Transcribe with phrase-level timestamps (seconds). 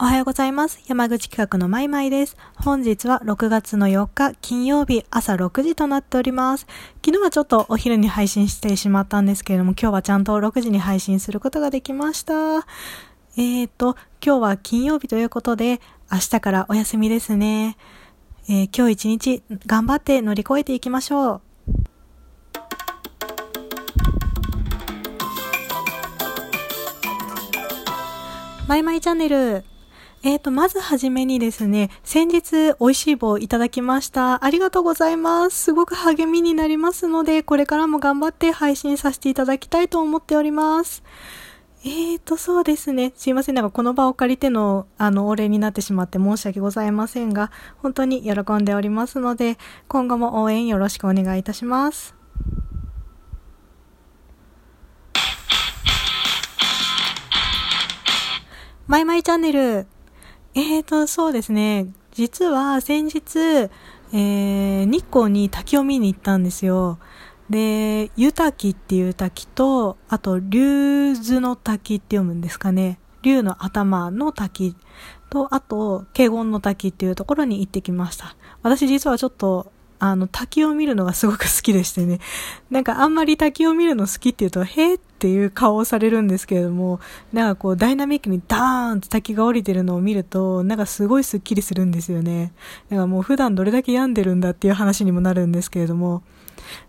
[0.00, 0.78] おはようございます。
[0.86, 2.36] 山口企画のまいまいです。
[2.54, 6.68] 本日は6月の4日金曜日朝6時となっております。
[7.04, 12.34] 昨日はちょっとお昼に配信してしまったんですけれども、今日はちゃんと6時に配信することができました。
[13.36, 15.80] えーと、今日は金曜日ということで、
[16.12, 17.76] 明日からお休みですね。
[18.48, 21.40] えー、今日一日頑張って乗り越えていきましょう。
[28.68, 29.64] マイマイチャンネル。
[30.22, 34.44] えっ、ー、と、まずはじめにですね、先日美味しい棒いただきました。
[34.44, 35.64] ありがとうございます。
[35.64, 41.04] すごく励みになりますので、これからも頑張って配信させていただきたいと思っております。
[41.84, 43.12] えーと、そうですね。
[43.14, 43.54] すいません。
[43.54, 52.16] なんかこの場を借りての、あの、お礼になってしまって申し訳ございませんが、本当に喜んでおりますので、今後も応援よろしくお願いいたします。
[58.88, 59.86] マイマイチャンネル。
[60.58, 61.86] えーと、そうですね。
[62.10, 66.98] 実は先日、えー、日光に滝を見に行ったんですよ。
[67.48, 72.98] で、湯滝っていう滝と、あと、竜頭の滝って読むんですかね。
[73.22, 74.74] 竜の頭の滝
[75.30, 78.34] と、あと、華厳の滝っていうところに行ってきました。
[78.64, 82.18] 私実はちょっと、あの、滝を見るのがすごく好きでしてね。
[82.68, 87.00] なんかあんまり滝を見るの好きって言うと、へーっっていう顔をされるんですけれども、
[87.32, 88.60] なんかこうダイナミックにダー
[88.94, 92.52] ンって滝が降りてるのを見ると、なんかすごいスッキリするんですよね。
[92.88, 96.22] なんかもう普段どれだけ病んでるんだっていう話にもなるんですけれども、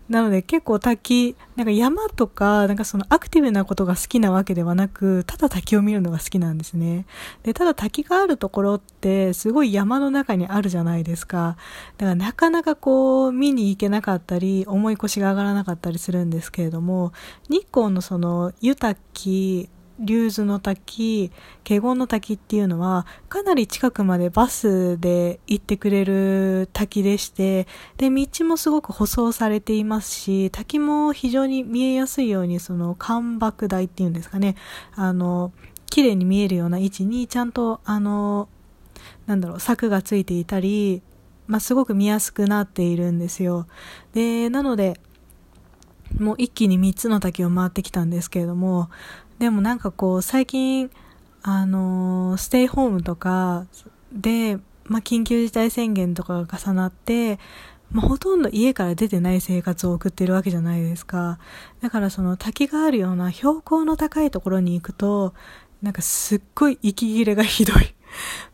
[0.08, 7.06] なので結構滝、なんか山とか、なんかそのアクティブなことが好きなわけではなく、ただ滝を見るのが好きなんですね。
[7.44, 11.56] で、ただ滝があるところってすごい山の中にあるじゃないですか。
[11.96, 17.12] だからなかなかこう見に行けなかったり、重い腰が上がらなかったりするんですけれども、
[17.48, 19.68] 日光のそのの湯滝、
[20.00, 21.30] 竜頭の滝、
[21.62, 27.66] 華厳の滝っていうのは、かなり近くまでバスで行ってくれる滝でして、
[27.98, 34.56] で、道もすごく舗装されていますし、滝も非常に見えやすいように、その、干爆台っていうんですかね、
[34.94, 35.52] あの、
[35.86, 38.48] 綺麗に見えるような位置に、ちゃんと、あの、
[39.26, 41.02] なんだろう、柵がついていたり、
[41.46, 43.66] まあ、すごく見やすくなっているんですよ。
[44.14, 45.00] で、なので、
[46.20, 48.90] もう一気に3つの滝を回ってきたんですけれども、
[49.38, 50.90] でもなんかこう、最近、
[51.42, 53.66] あのー、ステイホームとか
[54.12, 57.38] で、まあ、緊急事態宣言とかが重なって、
[57.90, 61.38] まあ、ほとんど家から出てない生活を送ってるわけじゃないですか。
[61.80, 65.32] だからその滝があるような標高の高いところに行くと、
[65.82, 67.94] なんかすっごい息切れがひどい。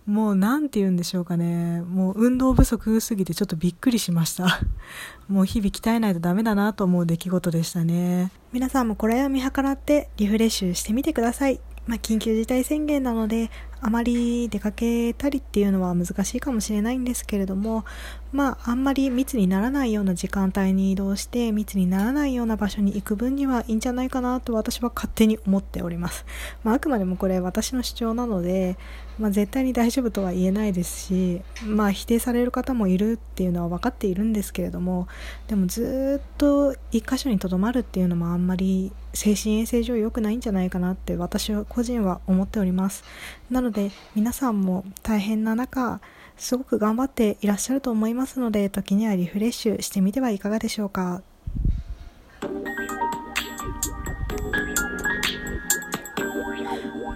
[0.06, 1.81] もう何て言うんでしょうかね。
[1.83, 4.61] もう運動不足すぎてちょっとびっくりしました。
[5.28, 8.31] もう日々鍛えないとダメだなと思う出来事でしたね。
[8.53, 11.61] 皆さんもこれを見計らってリフレッシュしてみてください。
[11.87, 13.50] まあ、緊急事態宣言なので、
[13.81, 17.84] あまり出かけたりっていうのは難しいかもしれないんですけれども、
[18.32, 26.26] まあ、あんまり密にならないような時間帯に移動して、密にならないような場所に行く分にはいいんじゃないかなと私は勝手に思っております。
[26.64, 28.76] まあ、あくまでもこれ私の主張なので、
[29.19, 35.08] まあ、絶対に大丈夫とは言えないですし、まあ、否定される方もいるっていうのは分かっているんですけれども、
[35.48, 43.04] でもずっと一箇所にとどまるっていうのもあんまり精神衛生上良くないんじゃないかなって私は個人は思っております。
[43.50, 46.00] なので皆さんも大変な中、
[46.37, 51.22] すごく頑張っていらっしゃると思いますので、時にはリフレッシュしてみてはいかがでしょうか。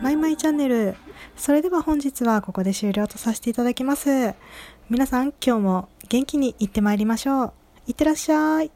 [0.02, 0.96] マイマイチャンネル。
[1.36, 4.34] それでは本日はここで終了とさせていただきます。
[4.88, 7.52] 皆さん今日も元気にいってまいりましょう。
[7.86, 8.72] いってらっしゃい。